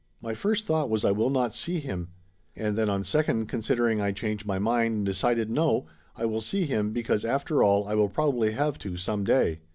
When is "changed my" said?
4.11-4.57